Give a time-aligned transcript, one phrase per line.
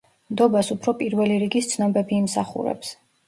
[0.35, 2.95] ნდობას უფრო პირველი რიგის ცნობები იმსახურებს.